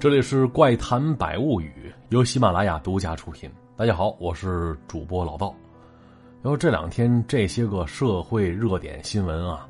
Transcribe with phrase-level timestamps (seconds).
[0.00, 1.72] 这里是《怪谈百物语》，
[2.10, 3.50] 由喜马拉雅独家出品。
[3.74, 5.52] 大家好，我是主播老道。
[6.40, 9.66] 然后这两天这些个社会热点新闻啊，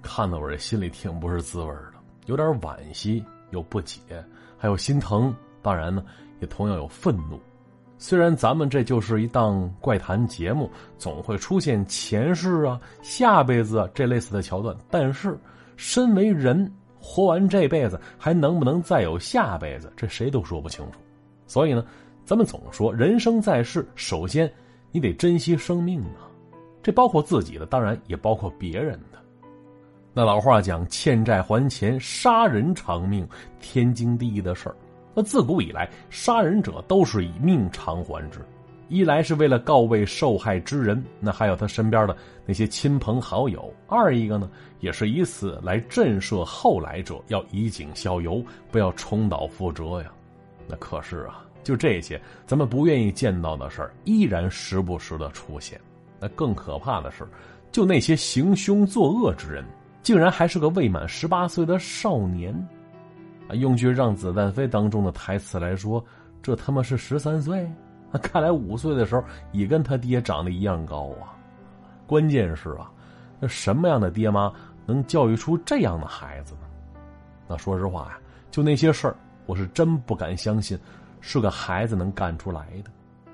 [0.00, 1.94] 看得我这心里挺不是滋味的，
[2.26, 4.00] 有点惋惜，有不解，
[4.56, 5.34] 还有心疼。
[5.62, 6.04] 当然呢，
[6.38, 7.40] 也同样有愤怒。
[7.98, 15.36] 虽然咱们这就是一档怪谈节目，总会出现前世啊、下辈子啊这类似的桥段，但是
[15.76, 16.72] 身为人。
[17.02, 19.92] 活完这辈子还能不能再有下辈子？
[19.96, 21.00] 这谁都说不清楚。
[21.46, 21.84] 所以呢，
[22.24, 24.50] 咱们总说人生在世，首先
[24.92, 26.30] 你得珍惜生命啊，
[26.82, 29.18] 这包括自己的，当然也包括别人的。
[30.14, 33.26] 那老话讲，欠债还钱，杀人偿命，
[33.60, 34.76] 天经地义的事儿。
[35.14, 38.38] 那自古以来，杀人者都是以命偿还之。
[38.92, 50.12] 一来是为了告慰受害之人，那还有他身边的那些亲朋好友；二一个呢，也是以此来震慑后来者，要以儆效尤，不要重蹈覆辙呀。
[50.68, 55.80] 那可是啊，就这些咱们不愿意见到的事儿，依然时不时的出现。
[56.20, 57.26] 那更可怕的是，
[57.70, 59.64] 就那些行凶作恶之人，
[60.02, 62.52] 竟然还是个未满十八岁的少年。
[63.48, 66.04] 啊，用句《让子弹飞》当中的台词来说，
[66.42, 67.66] 这他妈是十三岁。
[68.12, 71.32] 那看来五岁的时候也跟他爹长得一样高啊！
[72.06, 72.90] 关键是啊，
[73.40, 74.52] 那什么样的爹妈
[74.84, 76.60] 能教育出这样的孩子呢？
[77.48, 78.18] 那说实话呀，
[78.50, 80.78] 就那些事儿，我是真不敢相信
[81.20, 82.90] 是个孩子能干出来的。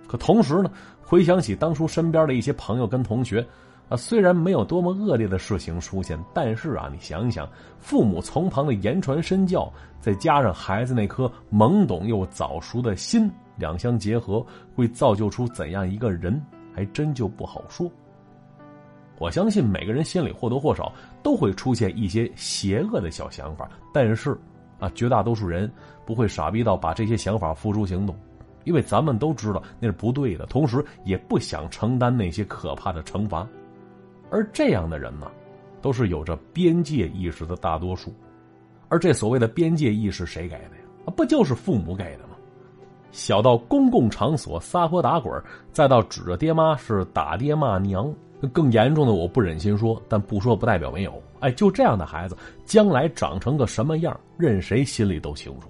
[0.06, 0.70] 可同时呢，
[1.02, 3.44] 回想起当初身边的一些朋友跟同学，
[3.88, 13.30] 啊，虽然没有多么恶劣的事情出现，但是啊，你想想，父母从旁的言传身教，再加上孩子那颗懵懂又早熟的心。
[13.56, 14.44] 两相结合
[14.76, 16.40] 会造就出怎样一个人，
[16.72, 17.90] 还真就不好说。
[19.18, 20.92] 我相信每个人心里或多或少
[21.24, 24.38] 都会出现一些邪恶的小想法，但是
[24.78, 25.68] 啊，绝大多数人
[26.06, 28.14] 不会傻逼到把这些想法付诸行动，
[28.62, 33.44] 因为咱们都知道那是不对的，同时也不想承担那些可怕的惩罚。
[34.30, 35.30] 而这样的人呢，
[35.80, 38.12] 都是有着边界意识的大多数。
[38.88, 41.12] 而这所谓的边界意识谁给的呀？
[41.16, 42.36] 不就是父母给的吗？
[43.10, 48.12] 小到公共场所撒泼打滚，再到指着爹妈是打爹骂娘，
[48.52, 51.22] 更严重的我不忍心说，但不说不代表没有。
[51.40, 55.68] 哎，就这样的孩子，将来长成个什么样，任谁心里都清楚。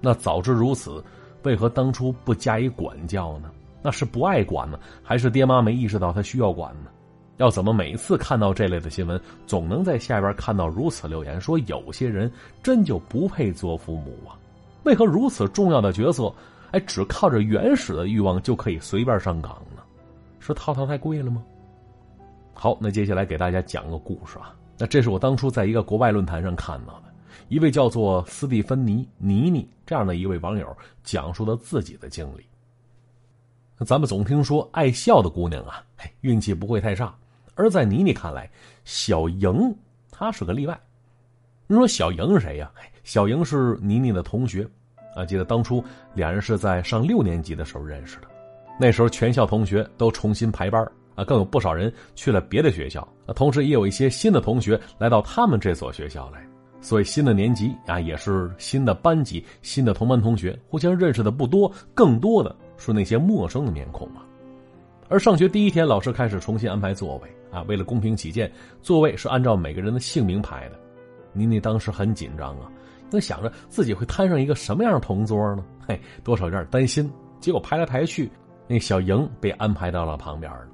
[0.00, 1.02] 那早知如此，
[1.42, 3.50] 为何当初不加以管教呢？
[3.80, 6.90] 那是不爱管呢，还是爹妈没意识到他需要管呢？
[7.38, 12.30] 要怎么每次看到这类的新闻，总能在下边看到如此留言，说有些人
[12.62, 14.36] 真就不配做父母啊？
[14.84, 16.32] 为何如此重要的角色？
[16.72, 19.82] 哎，只靠着原始的欲望就可以随便上岗呢？
[20.38, 21.42] 是套套太贵了吗？
[22.54, 24.54] 好，那接下来给大家讲个故事啊。
[24.76, 27.04] 那这是我当初在一个国外论坛上看到的，
[27.48, 32.44] 一位叫做斯蒂芬妮妮妮这样的一位网友讲述了自己的经历。
[33.86, 35.82] 咱们总听说爱笑的姑娘啊，
[36.22, 37.14] 运气不会太差。
[37.58, 38.48] 而在妮妮看来，
[38.84, 39.76] 小莹
[40.10, 40.80] 她是个例外。
[41.66, 42.70] 你说小莹是谁呀？
[43.04, 44.66] 小莹是妮妮的同学。
[45.16, 45.82] 啊，记得当初
[46.14, 48.28] 两人是在上六年级的时候认识的，
[48.78, 50.80] 那时候全校同学都重新排班
[51.16, 56.46] 啊，更有不少人去了别的学校啊，同时也有一些新的同学来到他们这所学校来，
[56.80, 64.22] 所以新的年级啊也是新的班级、新的同班同学，互相认识的不多，更多的是那些陌生的面孔啊。
[65.08, 68.50] 而上学第一天，老师开始重新安排座位啊，为了公平起见，
[68.82, 70.78] 座位是按照每个人的姓名排的。
[71.32, 72.70] 妮妮当时很紧张啊。
[73.10, 75.64] 那想着自己会摊上一个什么样的同桌呢？
[75.86, 77.10] 嘿，多少有点担心。
[77.40, 78.30] 结果排来排去，
[78.66, 80.66] 那小莹被安排到了旁边了。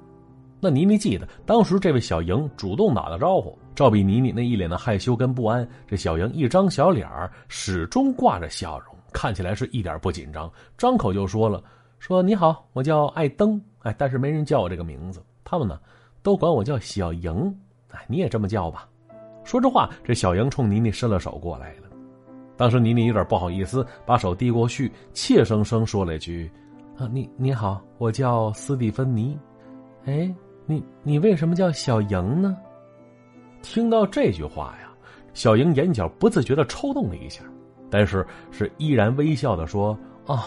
[0.59, 11.63] 那妮妮记得当时这位小莹主动打了招呼，照比妮妮那一脸的害羞跟不安，这小莹一张小脸儿始终挂着笑容，看起来是一点不紧张，张口就说了
[11.99, 15.79] ：“说你好，我叫艾登，哎，但是没人叫我这个名字，他们呢
[16.25, 17.55] 都管我叫小莹，
[17.91, 18.89] 哎，你也这么叫吧。”
[19.45, 21.83] 说着话，这小莹冲妮妮伸了手过来了。
[22.57, 26.49] 当时妮妮有点不好意思，把手递过去，怯生生说了一句
[26.97, 29.37] ：“啊，你你好，我叫斯蒂芬妮。”
[30.05, 30.33] 哎，
[30.65, 32.57] 你你为什么叫小莹呢？
[33.61, 34.89] 听到这句话呀，
[35.35, 37.43] 小莹眼角不自觉的抽动了一下，
[37.87, 39.95] 但是是依然微笑的说
[40.25, 40.39] ：“哦，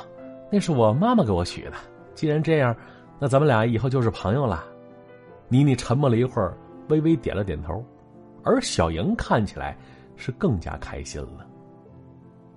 [0.51, 1.75] 那是我妈妈给我取的。
[2.17, 2.75] 既然这样，
[3.21, 4.65] 那咱们俩以后就是朋友了。”
[5.49, 6.57] 妮妮沉默了一会儿，
[6.89, 7.85] 微微点了点头，
[8.43, 9.77] 而小莹看起来
[10.17, 11.47] 是更加开心了。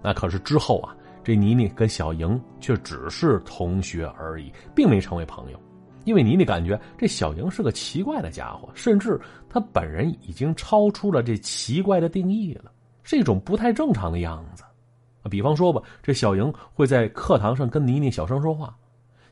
[0.01, 5.59] 那可是之后啊，这妮妮跟小莹却只是同学而已，并没成为朋友，
[6.03, 12.71] 因为妮妮感觉这小莹是个奇怪的家伙，甚至她本人已经超出了这奇怪的定义了，
[13.03, 14.63] 是一种不太正常的样子。
[15.29, 18.75] 比方说吧，这小莹会在课堂上跟妮妮小声说话，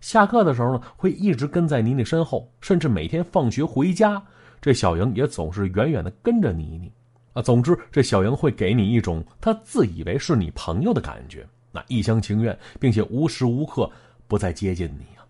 [0.02, 4.22] 下课的时候呢，会一直跟在妮妮身后，甚至每天放学回家，
[4.62, 6.92] 这小莹也总是远远的跟着妮妮。
[7.34, 13.90] 啊，总之，这小莹会给你一种她自以为是你朋友的感觉，那一厢情愿，并且无时无刻
[14.28, 15.22] 不在接近你啊。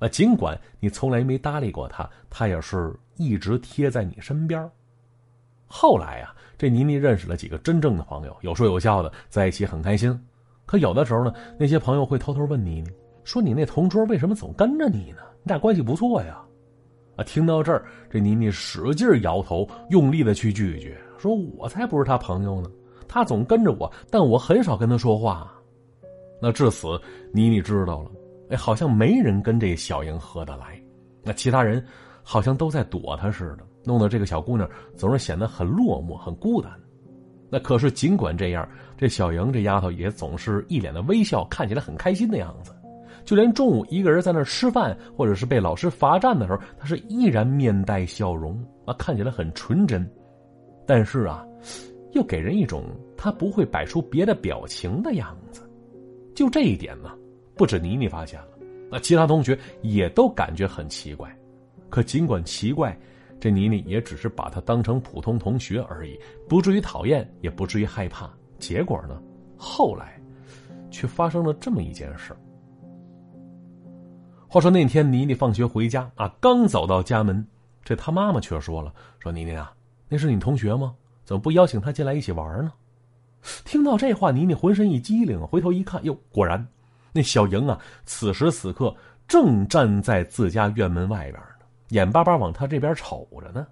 [0.00, 4.68] 啊尽管你从来没搭理过她，她也是一直贴在你身边。
[5.66, 10.18] 后来啊，这妮妮认识了几个真正的朋友，有说有笑的在一起很开心。
[10.66, 12.90] 可有的时候呢，那些朋友会偷偷问妮妮，
[13.30, 15.22] 说：“你那同桌为什么总跟着你呢？
[15.44, 16.42] 你俩关系不错呀？”
[17.14, 21.00] 啊，听到这儿，这妮妮使劲摇头，用力的去拒绝。
[21.16, 22.68] 说我才不是他朋友呢，
[23.06, 25.48] 他总跟着我，但我很少跟他说话。
[26.42, 27.00] 那至此，
[27.32, 28.10] 妮妮知道了，
[28.48, 30.82] 哎，好像没人跟这小莹合得来，
[31.22, 31.84] 那其他人
[32.24, 36.68] 好像都在躲她似的，弄得这个小姑娘总是显得很落寞、很孤单。
[37.48, 42.72] 那可是尽管这样，这小莹这丫头也总是一脸的微笑，看起来很开心的样子。
[43.24, 50.08] 就连中午一个人在那吃饭，或者是被老师罚站的时候，他是依然面带笑容啊，看起来很纯真。
[50.86, 51.46] 但是啊，
[52.12, 52.84] 又给人一种
[53.16, 55.62] 他不会摆出别的表情的样子。
[56.34, 57.10] 就这一点呢，
[57.54, 58.48] 不止妮妮发现了，
[58.90, 61.30] 那其他同学也都感觉很奇怪。
[61.88, 62.98] 可尽管奇怪，
[63.38, 66.18] 这妮妮也只是把他当成普通同学而已，
[66.48, 68.30] 不至于讨厌，也不至于害怕。
[68.58, 69.20] 结果呢，
[69.56, 70.20] 后来
[70.90, 72.34] 却发生了这么一件事。
[74.52, 77.46] 话说那天妮妮放学回家啊，刚走到家门，
[77.84, 79.72] 这他妈妈却说了：“说妮妮啊。”
[80.10, 80.92] 那是你同学吗？
[81.24, 82.72] 怎么不邀请他进来一起玩呢？
[83.64, 86.66] 听到这话，妮妮浑身一激灵，回头一看，哟，果然，
[87.12, 88.92] 那小莹啊，此时此刻
[89.28, 93.64] 正站在自家院门外边呢，眼巴巴往他这边瞅着呢。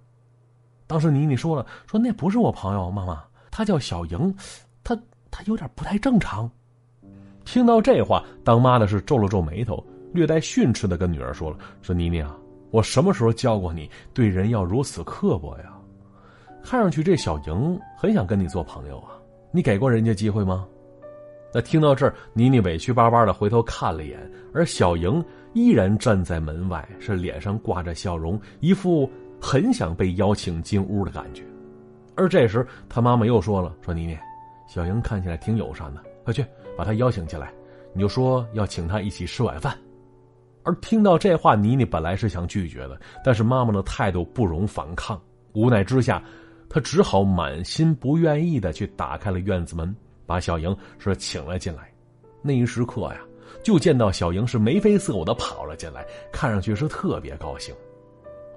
[0.87, 4.33] 当时妮妮说了：“说那不是我朋友，妈妈，他叫小莹，
[4.85, 4.97] 他
[5.29, 6.49] 他有点不太正常。”
[7.45, 12.37] 听到这话，当妈的是皱了皱眉头，略带训斥的跟女儿说了：“说妮妮啊，
[12.71, 15.75] 我什么时候教过你对人要如此刻薄呀？”
[16.63, 19.17] 看上去这小莹很想跟你做朋友啊，
[19.53, 20.67] 你给过人家机会吗？
[21.55, 25.25] 那听到这儿，妮妮委屈巴巴的回头看了一眼，而小莹
[25.55, 31.43] 依然站在门外，是脸上挂着笑容，一副很想被邀请进屋的感觉。
[32.17, 34.19] 而这时，他妈妈又说了：“说妮妮，
[34.69, 36.45] 小莹看起来挺友善的，快去
[36.77, 37.51] 把她邀请进来，
[37.95, 39.75] 你就说要请她一起吃晚饭。”
[40.63, 45.21] 而听到这话，妮妮本来是想拒绝的，但是妈妈的态度不容反抗，
[45.53, 46.23] 无奈之下。
[46.71, 49.97] 她只好满心不愿意的去打开了院子门，
[50.27, 51.91] 把小莹是请了进来。
[52.43, 53.21] 那一时刻呀，
[53.63, 57.75] 就见到小莹是眉飞色舞的跑了进来，看上去是特别高兴。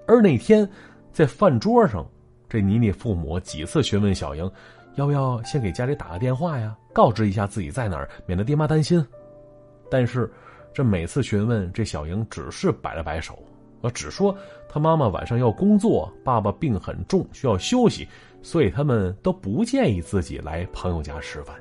[0.06, 0.70] 而那天
[1.14, 2.06] 在饭桌上，
[2.50, 4.52] 这妮妮父母几次询问小莹，
[4.96, 9.02] 要不要先给家里打个电话呀，告知一下自己在哪儿，免得爹妈担心。
[9.90, 10.30] 但是
[10.74, 13.38] 这每次询问，这小莹只是摆了摆手。
[13.82, 14.36] 我只说
[14.70, 18.08] 他妈妈晚上要工作，爸爸病很重，需要休息，
[18.42, 21.56] 所以他们都不建议自己来朋友家吃饭。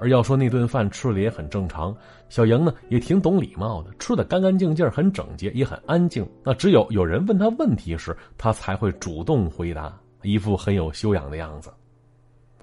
[0.00, 1.96] 而要说那顿饭吃的也很正常，
[2.28, 6.28] 小莹呢也挺懂礼貌的，吃的干干净净，很整洁，也很安静。
[6.42, 11.72] 那只有有人问他问题时，他才会主动回答，一副很有修养的样子。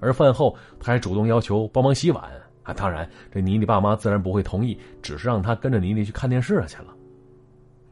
[0.02, 2.30] 而饭后，他还主动要求帮忙洗碗
[2.70, 2.74] 啊。
[2.74, 6.96] 当然，这妮妮爸妈自然不会同意，只是让他跟着妮妮去看电视去了。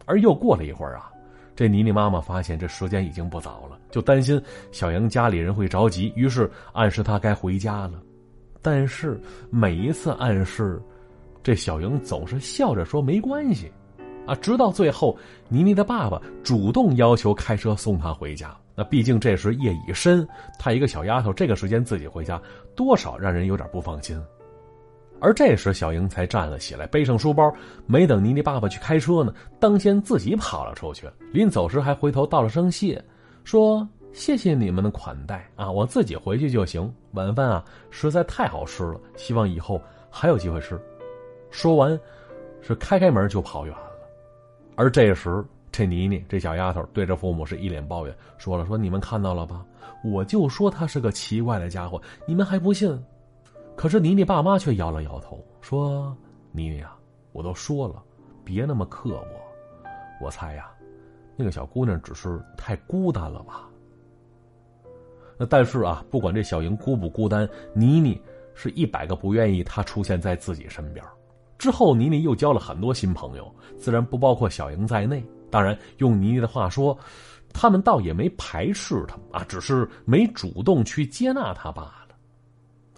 [0.06, 1.12] 而又过了一会儿啊，
[1.56, 4.42] 这妮妮妈妈发现这时间已经不早了，就担心
[4.72, 8.02] 小莹家里人会着急，于是暗示她该回家了。
[8.62, 9.20] 但是
[9.50, 10.82] 每一次暗示，
[11.44, 13.72] 这小莹总是笑着说没关系，
[14.26, 15.18] 啊，直到最后，
[15.50, 18.56] 妮妮的爸爸主动要求开车送她回家。
[18.76, 20.28] 那毕竟这时夜已深，
[20.60, 22.42] 她一个小丫头这个时间自己回家，
[22.76, 24.22] 多少让人有点不放心。
[25.20, 27.52] 而这时，小英才站了起来，背上书包，
[27.86, 31.10] 没等妮妮爸爸去开车呢，当先自己跑了出去。
[31.34, 33.04] 临走时还回头道了声谢，
[33.44, 36.94] 说：“谢谢你们的款待啊，我自己回去就行。
[37.14, 40.80] 晚饭啊，实在太好吃了，希望以后还有机会吃。”
[41.50, 42.00] 说完，
[42.62, 43.92] 是开开门就跑远了。
[44.76, 49.66] 而这时，这妮妮这小丫头对着父母是一脸抱怨，说了：“说你们看到了吧？
[50.04, 52.96] 我就说他是个奇怪的家伙，你们还不信。”
[53.78, 56.18] 可是妮妮爸妈却摇了摇头，说
[56.52, 56.98] ：“妮妮啊，
[57.32, 58.04] 我都说了，
[58.44, 59.28] 别那么刻薄。
[60.20, 60.72] 我猜呀，
[61.36, 63.70] 那个小姑娘只是太孤单了吧。
[65.38, 68.20] 那但是啊，不管这小莹孤不孤单，妮妮
[68.56, 71.06] 是一百个不愿意她出现在自己身边。
[71.60, 75.24] 之后，妮妮又交了很多新朋友，自然不包括小莹在内。
[75.52, 76.98] 当然，用妮妮的话说，
[77.54, 81.94] 他们倒也没排斥她啊，只是没主动去接纳她罢了。”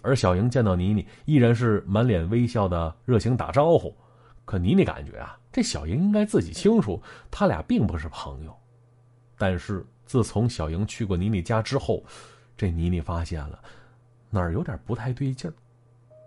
[0.01, 3.95] 而小莹见到妮妮，依然是满脸微笑的热情打招呼。
[4.45, 8.55] 可妮妮感觉啊，这小莹应该自己清楚，他俩并不是朋友。
[9.37, 12.03] 但是自从小莹去过妮妮家之后，
[12.57, 13.59] 这妮妮发现了
[14.29, 15.53] 哪儿有点不太对劲儿。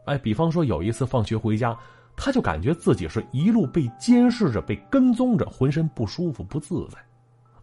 [0.04, 1.76] 哎，比方说有一次放学回家，
[2.16, 6.98] 她就感觉自己是一路被监视着、被跟踪着，浑身不舒服、不自在。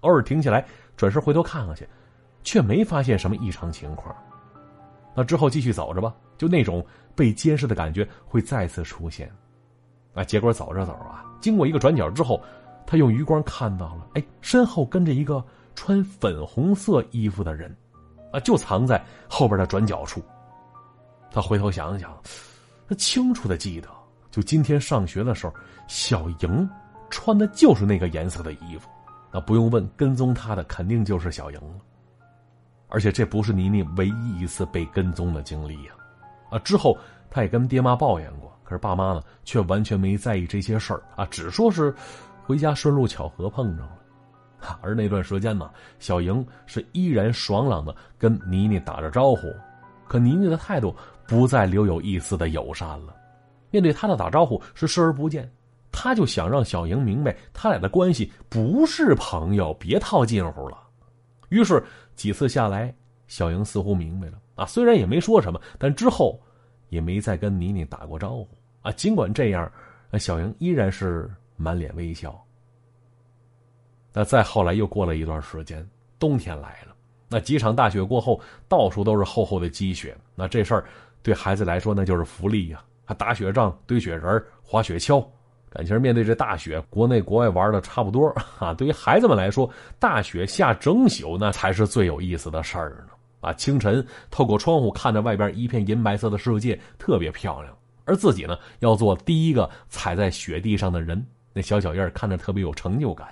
[0.01, 0.65] 偶尔停下来，
[0.97, 1.87] 转身回头看看去，
[2.43, 4.15] 却没发现什么异常情况。
[5.15, 6.85] 那之后继续走着吧，就那种
[7.15, 9.29] 被监视的感觉会再次出现。
[10.13, 12.41] 啊，结果走着走啊，经过一个转角之后，
[12.85, 15.43] 他用余光看到了，哎，身后跟着一个
[15.75, 17.75] 穿粉红色衣服的人，
[18.31, 20.21] 啊，就藏在后边的转角处。
[21.31, 22.17] 他回头想想，
[22.87, 23.87] 他清楚的记得，
[24.31, 25.53] 就今天上学的时候，
[25.87, 26.69] 小莹
[27.09, 28.89] 穿的就是那个颜色的衣服。
[29.31, 31.75] 那不用问，跟踪他的肯定就是小莹了。
[32.89, 35.93] 而且这不是妮妮唯一一次被跟踪的经历呀，
[36.49, 36.97] 啊，之后
[37.29, 41.93] 他也跟爹妈抱怨过，可是爸妈呢却完全没在意这些事儿啊，只说是
[42.43, 43.97] 回家顺路巧合碰上了。
[44.81, 45.69] 而那段时间呢，
[45.99, 49.47] 小莹是依然爽朗的跟妮妮打着招呼，
[50.07, 50.93] 可妮妮的态度
[51.27, 53.15] 不再留有一丝的友善了，
[53.69, 55.49] 面对他的打招呼是视而不见，
[55.91, 60.88] 他就想让小莹明白他俩的关系不是朋友，别套近乎了。
[61.49, 61.83] 于是
[62.15, 62.93] 几次下来，
[63.27, 66.39] 小莹似乎明白了啊，虽然也没说什么，但之后
[66.89, 68.47] 也没再跟妮妮打过招呼
[68.81, 68.91] 啊。
[68.91, 69.71] 尽管这样，
[70.19, 72.43] 小莹依然是满脸微笑。
[74.11, 75.87] 那再后来又过了一段时间，
[76.17, 76.95] 冬天来了，
[77.27, 80.17] 那几场大雪过后，到处都是厚厚的积雪。
[80.35, 80.85] 那这事儿
[81.21, 85.25] 对孩子来说那就是福利呀，还打雪仗、堆雪人、滑雪橇。
[85.69, 88.73] 感情面对这大雪，国内国外玩的差不多 啊。
[88.73, 93.13] 对于孩子们来说，大雪下整宿那才是最有意思的事儿呢。
[93.41, 97.73] 啊，清晨透过窗户看着外边一片银白色的世界，特别漂亮。
[98.03, 101.23] 而自己呢，要做第一个踩在雪地上的人，
[101.53, 103.27] 那小脚印看着特别有成就感。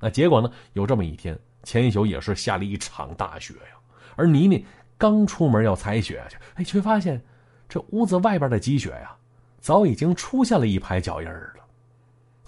[0.00, 3.76] 那结果呢，有这么一天，前一宿也是下了一场大雪呀。
[4.16, 4.64] 而妮妮
[4.96, 7.22] 刚出门要踩雪去，哎，却发现
[7.68, 9.14] 这屋子外边的积雪呀。
[9.60, 11.52] 早已经出现了一排脚印儿，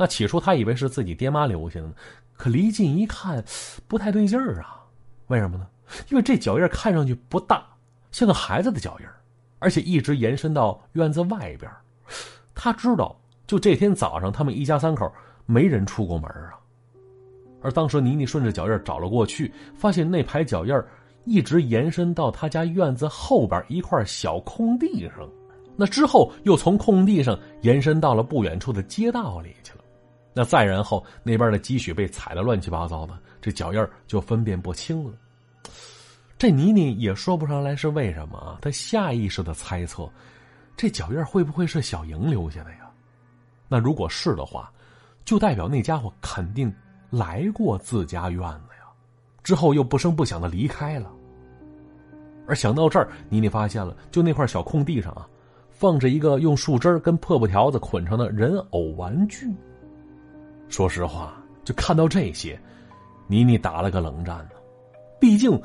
[0.00, 1.92] 那起初他以为是自己爹妈留下的，
[2.33, 3.45] 可离近一看，
[3.87, 4.80] 不太对劲儿啊！
[5.26, 5.66] 为什么呢？
[6.09, 7.66] 因为这脚印看上去不大，
[8.11, 9.07] 像个孩子的脚印
[9.59, 11.71] 而且一直延伸到院子外边。
[12.54, 13.14] 他知道，
[13.47, 15.12] 就这天早上，他们一家三口
[15.45, 16.57] 没人出过门啊。
[17.61, 20.75] 而当时妮妮顺着脚印找了过去，发现那排脚印
[21.26, 25.28] 一直延伸到他家院子后边一块小空地上。
[25.76, 29.79] 那之后又从空地上延伸到了不远处的街道里去了，
[30.32, 35.12] 那再然后那边的积雪被踩得乱七八糟的，这脚印就分辨不清了。
[36.38, 38.58] 这妮妮也说不上来是为什么啊？
[38.62, 40.08] 她下意识的猜测，
[40.76, 42.90] 这脚印会不会是小莹留下的呀？
[43.68, 44.72] 那如果是的话，
[45.25, 46.72] 就代表那家伙肯定
[47.10, 48.88] 来过自家院子呀，
[49.42, 51.10] 之后又不声不响的离开了。
[52.46, 55.28] 而想到这儿，妮妮发现了，就那块小空地上啊。
[55.68, 59.50] 放着一个用树枝跟破布条子捆成的人偶玩具。
[60.70, 62.58] 说实话，就看到这些，
[63.26, 64.52] 妮妮打了个冷战呢。
[65.20, 65.60] 毕竟，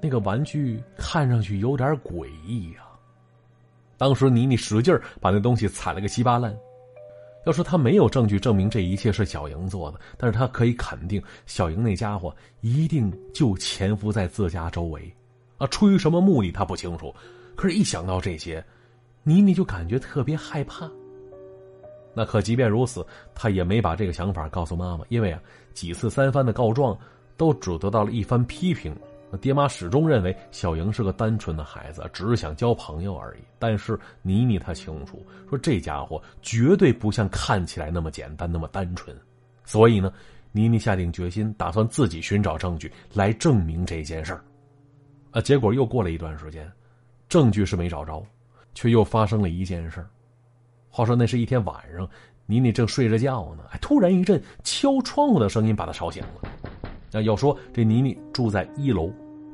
[0.00, 2.80] 那个玩具看上去有点诡异呀。
[3.96, 6.56] 当时妮妮使劲把那东西踩了个稀巴烂。
[7.46, 15.14] 要说他没有证据证明这一切是小莹做的，但是他可以肯定，小莹那家伙一定就潜伏在自家周围。
[15.58, 17.14] 啊，出于什么目的他不清楚，
[17.54, 18.64] 可是，一想到这些。
[19.24, 20.90] 妮妮就感觉特别害怕。
[22.18, 25.40] 那可即便如此，他也没把这个想法告诉妈妈，因为啊，
[25.72, 26.98] 几次三番的告状，
[27.36, 28.92] 都只得到了一番批评。
[29.40, 33.40] 爹妈始终认为小莹是个单纯的孩子，只是想交朋友而已。
[33.56, 39.16] 但是妮妮她清楚，说这家伙绝对不像看起来那么简单，那么单纯。
[39.64, 40.12] 所以呢，
[40.50, 44.42] 妮妮下定决心，打算自己寻找证据来证明这件事儿。
[45.30, 46.68] 啊，结果又过了一段时间，
[47.28, 48.26] 证据是没找着。
[48.74, 50.06] 却又发生了一件事
[50.98, 52.08] 话说那是一天晚上，
[52.46, 56.50] 妮妮正睡着觉呢，突然一阵敲窗户的声音把她吵醒了。
[57.12, 59.08] 那要说这妮妮住在一楼，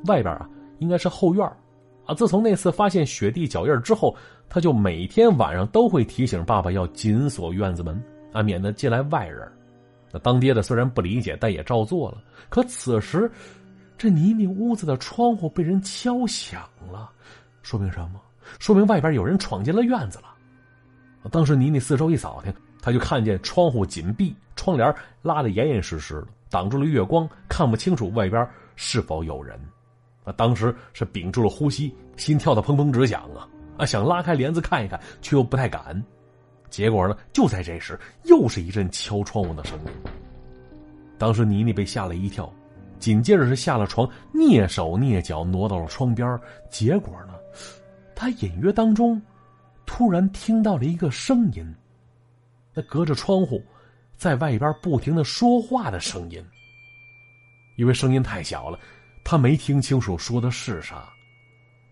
[0.07, 0.49] 外边啊
[0.79, 1.47] 应该是后院
[2.07, 2.15] 啊。
[2.15, 4.15] 自从那次发现雪地脚印之后，
[4.49, 9.47] 她就每天晚上都会提醒爸爸要紧锁院子门啊，免得进来外人。
[10.11, 12.23] 那当爹的虽然不理解，但也照做了。
[12.49, 13.31] 可此时，
[13.99, 17.11] 这妮妮屋子的窗户被人敲响了，
[17.61, 18.19] 说明什么？
[18.57, 20.34] 说明外边有人闯进了院子了。
[21.31, 29.59] 当时妮妮四周一扫听，她就看见窗户紧闭，窗帘拉得严严实实的，挡住了月光，看不清楚外边是否有人。
[30.23, 33.47] 啊，当时是屏住了呼吸，心跳的砰砰直响啊。
[33.77, 36.01] 啊，想拉开帘子看一看，却又不太敢。
[36.69, 40.11] 结果呢，就在这时，又是一阵敲窗户的声音。
[41.17, 42.51] 当时妮妮被吓了一跳，
[42.99, 46.39] 紧接着是下了床，蹑手蹑脚挪到了窗边。
[46.69, 47.33] 结果呢，
[48.15, 49.21] 她隐约当中
[49.85, 51.65] 突然听到了一个声音，
[52.73, 53.63] 那隔着窗户，
[54.17, 56.43] 在外边不停的说话的声音。
[57.77, 58.79] 因为声音太小了，
[59.23, 61.09] 他没听清楚说的是啥。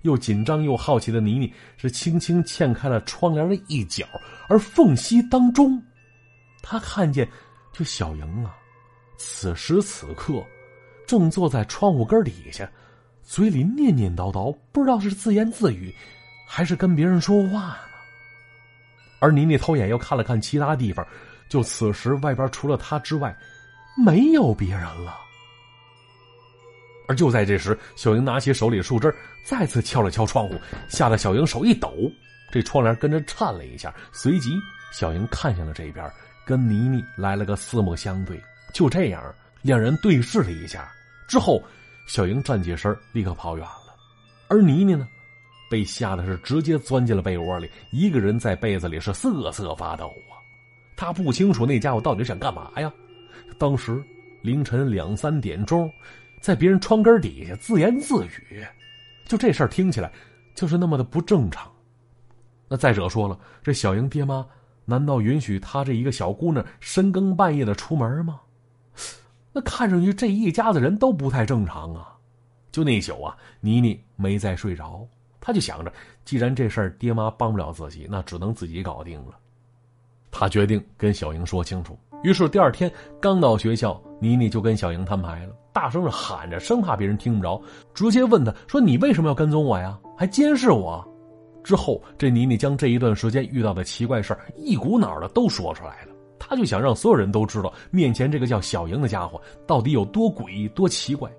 [0.03, 4.05] 又紧张又好奇的妮妮是轻轻嵌开了窗帘的一角，
[4.49, 5.81] 而缝隙当中，
[6.61, 7.29] 他看见
[7.71, 8.53] 这小莹啊，
[9.17, 10.43] 此时此刻
[11.07, 12.69] 正坐在窗户根底下，
[13.21, 15.93] 嘴里念念叨叨，不知道是自言自语，
[16.55, 17.77] 还是跟别人说话呢。
[19.17, 21.03] 而妮妮偷眼又看了看其他地方，
[21.49, 23.35] 就此时外边除了她之外，
[24.05, 25.17] 没有别人了。
[27.07, 29.11] 而就在这时，小莹拿起手里的树枝，
[29.43, 30.53] 再次敲了敲窗户，
[30.87, 31.91] 吓得小莹手一抖，
[32.51, 33.91] 这窗帘跟着颤了一下。
[34.11, 34.51] 随即，
[34.91, 36.07] 小莹看向了这边，
[36.45, 38.39] 跟妮妮来了个四目相对。
[38.75, 39.23] 就这样，
[39.63, 40.93] 两人对视了一下
[41.27, 41.63] 之后，
[42.05, 43.95] 小莹站起身，立刻跑远了。
[44.49, 45.07] 而妮妮呢，
[45.73, 50.37] 被吓得是直接钻进了被窝里，一个人在被子里是瑟瑟发抖啊。
[50.95, 52.93] 他不清楚那家伙到底想干嘛呀。
[53.57, 53.99] 当时
[54.43, 55.91] 凌晨两三点钟。
[56.39, 58.61] 在别人窗根底下自言自语，
[59.25, 60.11] 就这事儿听起来
[60.53, 61.71] 就是那么的不正常。
[62.67, 64.45] 那再者说了，这小英爹妈
[64.83, 68.41] 难道允许她这一个小姑娘深更半夜的出门吗？
[69.53, 72.13] 那看上去这一家子人都不太正常啊。
[72.73, 75.07] 就那宿啊，妮妮没再睡着，
[75.45, 75.91] 他就想着，
[76.23, 79.37] 既然这事儿爹妈帮不了自己，那只能自己搞定了。
[80.31, 81.99] 他决定跟小莹说清楚。
[82.23, 85.53] 于是第二天刚到学校，妮妮就跟小莹摊牌了。
[85.73, 87.61] 大声的喊着，生怕别人听不着，
[87.93, 89.99] 直接问他说：“你为什么要跟踪我呀？
[90.17, 91.05] 还监视我？”
[91.61, 96.13] 之后，这妮妮将这一段时间遇到的奇怪事一股脑的都说出来了。
[96.39, 101.29] 他就想让所有人都知道，面前这个叫小莹的家伙到底有多诡异、多奇怪。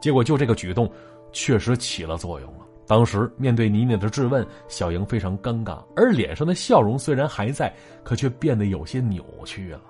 [0.00, 0.90] 结果，就这个举动，
[1.32, 2.67] 确实起了作用了。
[2.88, 7.70] 当时面对妮妮的质问，小莹非常尴尬，而脸上的笑容虽然还在，
[8.02, 9.80] 可却变得有些扭曲了。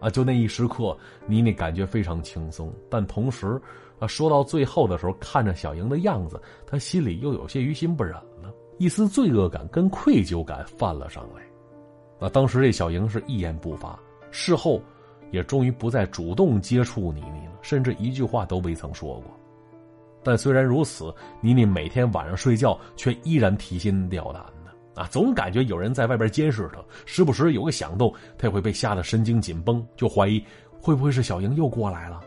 [0.00, 3.60] 啊，就那一时刻，妮妮感觉非常轻松，但同时，
[3.98, 11.42] 啊，说到最后的时候，看着小莹的样子，她心里又有些于心不忍了，一丝罪恶感跟愧疚感泛了上来。
[12.18, 13.98] 啊，当时这小莹是一言不发，
[14.30, 14.78] 事后，
[15.30, 19.39] 也终于不再主动接触妮妮了，甚至一句话都未曾说过。
[20.22, 25.00] 但虽然如此，妮妮每天晚上睡觉却依然提心吊胆的。
[25.00, 30.44] 啊，总感觉有人在外边监视他，时不时有个响动，他也会被吓得神经紧绷，就怀疑
[30.80, 32.20] 会不会是小莹又过来了。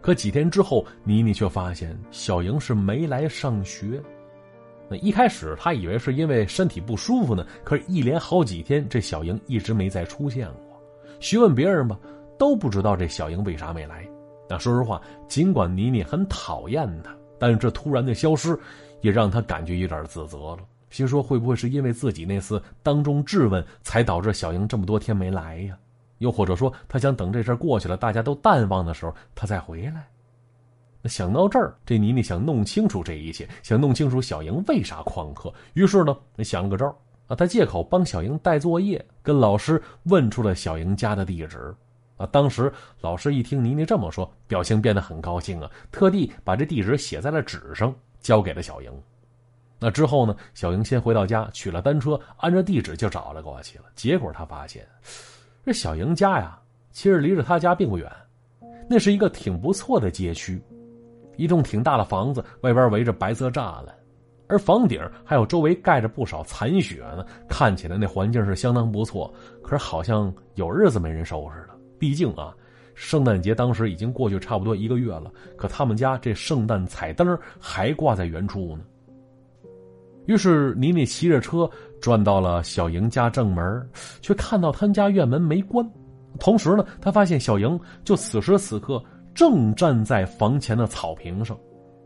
[0.00, 4.00] 可几天之后，妮妮却发现小莹是没来上学。
[4.88, 10.82] 那一开始他以为是因为身体不舒服呢，可是，一连好几天，这小莹一直没再出现过。
[11.20, 11.98] 询问别人吧，
[12.38, 14.06] 都不知道这小莹为啥没来。
[14.52, 18.54] 那说实话，尽管妮妮很讨厌他，但是这突然的消失，
[19.00, 20.58] 也让他感觉有点自责了。
[20.90, 25.78] 心说会不会是因为自己那次当众质问，才导致小英这么多天没来呀？
[26.18, 30.06] 又或者说，他想等这事过去了，大家都淡忘的时候，他再回来？
[31.00, 35.50] 那想到这儿，这妮妮想弄清楚这一切，想弄清楚小英为啥旷课。
[35.72, 36.94] 于是呢，想了个招
[37.26, 41.74] 啊，他借口帮小英带作业，跟老师问出了小英家的地址。
[42.30, 48.92] 当时老师一听妮妮这么说，表情变得很高兴啊，特地把这地址写在了纸上，交给了小莹。
[49.78, 50.36] 那之后呢？
[50.54, 53.86] 小莹先回到家，取了单车，按照地址就找了过去了。
[53.96, 54.86] 结果他发现，
[55.66, 56.56] 这小莹家呀，
[56.92, 58.08] 其实离着他家并不远。
[58.88, 60.62] 那是一个挺不错的街区，
[61.36, 63.92] 一栋挺大的房子，外边围着白色栅栏，
[64.46, 67.26] 而房顶还有周围盖着不少残雪呢。
[67.48, 71.71] 看起来那环境是相当不错，可是好像有日子没人收拾了。
[72.02, 72.52] 毕竟啊，
[72.96, 78.82] 圣诞节当时已经过去差不多一个月了，可他们家这圣诞彩灯还挂在原处呢。
[80.26, 83.88] 于是妮妮骑着车转到了小莹家正门，
[84.20, 85.88] 却看到他们家院门没关。
[86.40, 89.00] 同时呢，他发现小莹就此时此刻
[89.32, 91.56] 正站在房前的草坪上，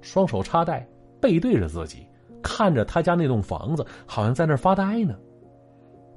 [0.02, 0.86] 双手插袋，
[1.22, 2.06] 背对着自己，
[2.42, 5.16] 看着他家那栋房子，好像在那儿发呆呢。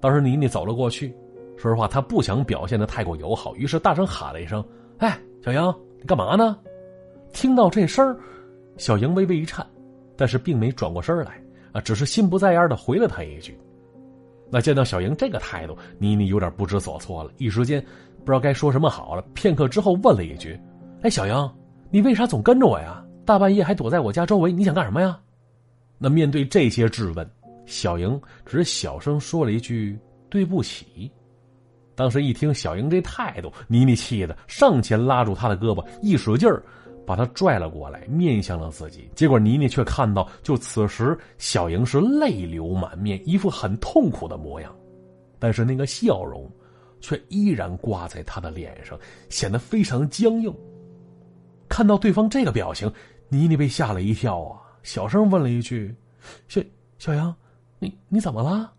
[0.02, 1.16] 当时妮妮走了过去，
[1.60, 4.64] 说实话，他不想表现的太过友好，于是大声喊了一声
[5.00, 6.58] ：“哎，小莹，你干嘛呢？”
[7.34, 8.18] 听到这声
[8.78, 9.68] 小莹微微一颤，
[10.16, 11.38] 但是并没转过身来。
[11.74, 13.60] 啊，只是心不在焉的回了他一句。
[14.50, 17.80] 那见到小莹这个态度，妮妮有点不知所措了，一时间
[18.20, 19.22] 不知道该说什么好了。
[19.34, 20.58] 片刻之后，问了一句
[21.04, 21.52] ：“哎，小莹，
[21.92, 23.06] 你为啥总跟着我呀？
[23.26, 25.20] 大半夜还躲在我家周围，你想干什么呀？”
[26.00, 27.30] 那面对这些质问，
[27.66, 30.00] 小莹只是小声说了一句
[30.32, 31.12] “对不起”。
[32.00, 36.64] 当时一听小莹这态度，妮妮气的上前拉住她的胳膊，一使劲儿。
[37.06, 39.10] 把他拽了过来，面向了自己。
[39.16, 44.72] 结果妮妮却看到，就此时小莹是泪流满面，一副很痛苦的模样，
[45.40, 46.48] 但是那个笑容
[47.02, 48.96] 却依然挂在她的脸上，
[49.28, 50.54] 显得非常僵硬。
[51.68, 52.90] 看到对方这个表情，
[53.28, 55.94] 妮妮被吓了一跳啊，小声问了一句
[56.48, 56.62] ：“小
[57.00, 57.36] 小莹，
[57.80, 58.72] 你你怎么了？”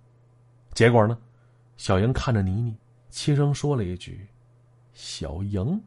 [0.73, 1.19] 结果呢，
[1.77, 2.77] 小莹看着妮妮，
[3.11, 4.27] 轻声说了一句
[4.95, 5.83] ：“小莹。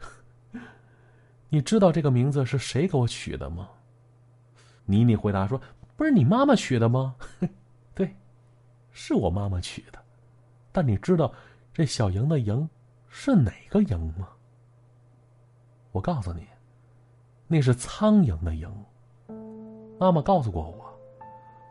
[1.48, 3.68] ”你知道这个名字是谁给我取的吗？
[4.86, 5.60] 妮妮回答说
[5.96, 7.14] ：“不是你妈妈取的吗
[7.94, 8.16] ？”“对，
[8.90, 9.98] 是我妈妈取的。
[10.72, 11.32] ”“但你知道
[11.72, 12.68] 这小莹的‘莹’
[13.08, 14.28] 是哪个‘莹’吗
[15.92, 16.46] ？”“我告诉你，
[17.46, 18.68] 那是苍蝇的‘蝇’。
[19.98, 20.98] 妈妈告诉过我，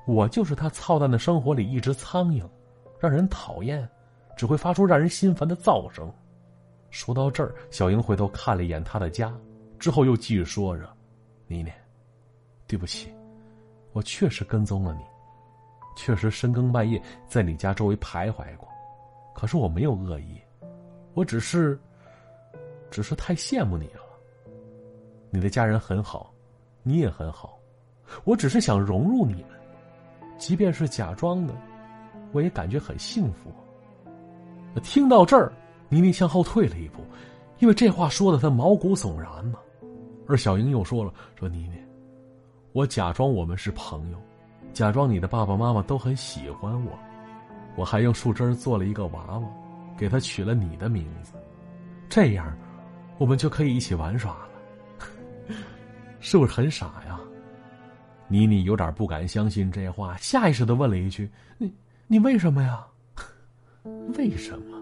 [0.08, 2.48] 我就是她操蛋的生活里一只苍蝇，
[3.00, 3.88] 让人讨厌，
[4.36, 6.12] 只会发出让人心烦的噪声。”
[6.92, 9.34] 说到这儿，小莹回头看了一眼他的家。
[9.80, 10.88] 之后又继续说着
[11.48, 11.72] ：“妮妮，
[12.68, 13.12] 对不起，
[13.92, 15.02] 我确实跟踪了你，
[15.98, 18.70] 确实深更半夜在你家周围徘徊过。
[19.34, 20.40] 可是我没有恶意，
[21.16, 21.78] 我只是，
[22.90, 24.02] 只是太羡慕你了。
[25.32, 26.32] 你的家人很好，
[26.84, 27.60] 你也很好，
[28.24, 29.60] 我只是想融入你们，
[30.38, 31.54] 即便是假装的，
[32.32, 33.52] 我也感觉很幸福。”
[34.82, 35.52] 听到这儿，
[35.90, 37.04] 妮妮向后退了一步，
[37.60, 39.60] 因为这话说的她毛骨悚然嘛。
[40.28, 41.78] 而小英又说了：“说妮妮，
[42.72, 44.18] 我假装我们是朋友，
[44.74, 46.98] 假装你的爸爸妈妈都很喜欢我，
[47.76, 49.50] 我还用树枝做了一个娃娃，
[49.98, 51.34] 给他取了你的名字，
[52.08, 52.58] 这样，
[53.18, 55.56] 我们就可以一起玩耍了，
[56.22, 57.20] 是不是很傻呀？”
[58.30, 61.72] 妮妮有点不敢相信这话，下意识的问了一句：“你
[62.08, 62.88] 你为什么呀？
[64.18, 64.78] 为什么？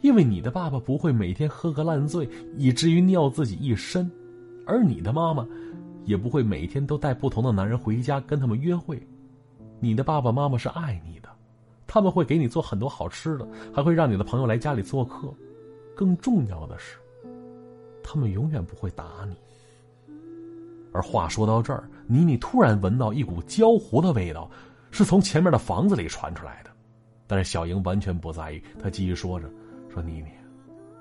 [0.00, 4.10] 因为你的爸爸不会每天喝个烂醉，以至于尿自己一身。”
[4.66, 5.46] 而你的妈妈，
[6.04, 9.00] 也不会每天都带不同的男人回家跟他们约会。
[9.80, 11.28] 你的爸爸妈妈是爱你的，
[11.86, 15.32] 他们会给你做很多好吃的，还会让你的朋友来家里做客。
[15.94, 16.96] 更重要的是，
[18.02, 19.36] 他们永远不会打你。
[20.92, 24.50] 而话说到这儿，妮妮突然闻到一股焦糊的味道，
[24.90, 26.71] 是从前面的房子里传出来的。
[27.26, 29.50] 但是小莹完全不在意，她继续说着
[29.92, 30.30] ：“说妮妮，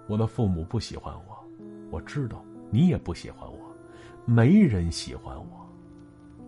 [0.08, 1.46] 我的父母不喜欢我，
[1.90, 3.76] 我知道。”你也不喜欢我，
[4.24, 5.70] 没人喜欢我，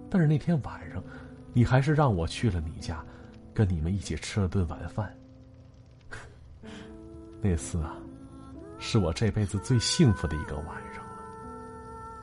[0.09, 1.03] 但是那天晚上，
[1.51, 3.03] 你还是让我去了你家，
[3.53, 5.13] 跟你们一起吃了顿晚饭。
[7.43, 7.97] 那次啊，
[8.79, 11.19] 是我这辈子最幸福的一个晚上了。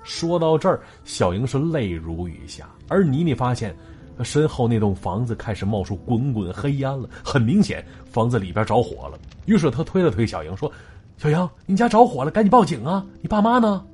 [0.02, 3.76] 说到这儿，小莹是泪如雨下，而妮妮发现，
[4.24, 9.18] 身后那栋房子开始冒出滚滚黑烟了，很明显房子里边着火了。
[9.46, 10.70] 于是他推了推小莹，说
[11.18, 13.04] ：“小莹，你家着火了，赶紧报警啊！
[13.20, 13.84] 你爸妈呢？”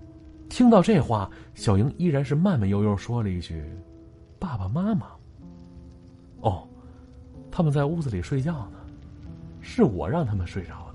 [0.48, 3.64] 听到这话，小莹依然是慢慢悠悠说了一句
[4.38, 5.06] ：“爸爸妈妈。”
[6.40, 6.66] 哦，
[7.50, 8.78] 他们在屋子里睡觉呢，
[9.60, 10.85] 是我让他们睡着。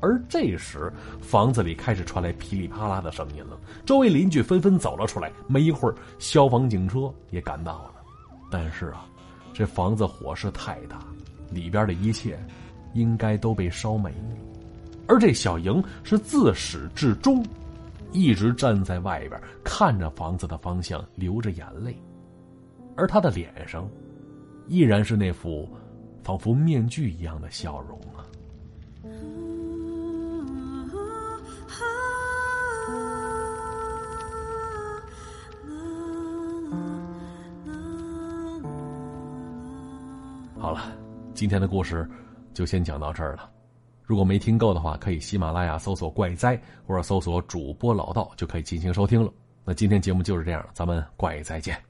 [0.00, 5.32] 而这时，房子里开始传来噼里啪啦的声音了，周围邻居纷纷走了出来。
[5.46, 7.94] 没一会儿，消防警车也赶到了。
[8.50, 9.06] 但是啊，
[9.52, 11.00] 这房子火势太大，
[11.50, 12.38] 里边的一切
[12.94, 14.36] 应该都被烧没了。
[15.06, 17.44] 而这小莹是自始至终。
[18.10, 21.94] 一直站在外边看着房子的方向，流着眼泪，
[22.96, 23.86] 而她的脸上
[24.66, 25.68] 依然是那副
[26.22, 28.24] 仿佛面具一样的笑容啊。
[40.68, 40.82] 好了，
[41.32, 42.06] 今天的故事
[42.52, 43.50] 就先讲到这儿了。
[44.02, 49.32] 如果没听够的话，可以喜马拉雅搜索“怪哉”或者搜索主播老道就可以进行收听了。
[49.64, 51.88] 那今天节目就是这样，咱们怪哉见。